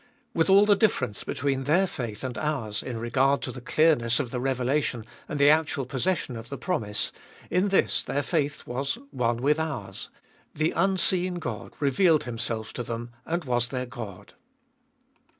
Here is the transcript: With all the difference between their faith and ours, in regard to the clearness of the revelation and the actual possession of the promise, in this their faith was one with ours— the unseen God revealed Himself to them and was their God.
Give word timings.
With 0.33 0.49
all 0.49 0.65
the 0.65 0.75
difference 0.75 1.23
between 1.23 1.65
their 1.65 1.85
faith 1.85 2.23
and 2.23 2.35
ours, 2.35 2.81
in 2.81 2.97
regard 2.97 3.43
to 3.43 3.51
the 3.51 3.61
clearness 3.61 4.19
of 4.19 4.31
the 4.31 4.39
revelation 4.39 5.05
and 5.29 5.39
the 5.39 5.51
actual 5.51 5.85
possession 5.85 6.35
of 6.35 6.49
the 6.49 6.57
promise, 6.57 7.11
in 7.51 7.67
this 7.67 8.01
their 8.01 8.23
faith 8.23 8.65
was 8.65 8.97
one 9.11 9.37
with 9.43 9.59
ours— 9.59 10.09
the 10.55 10.71
unseen 10.71 11.35
God 11.35 11.75
revealed 11.79 12.23
Himself 12.23 12.73
to 12.73 12.81
them 12.83 13.11
and 13.27 13.45
was 13.45 13.69
their 13.69 13.85
God. 13.85 14.33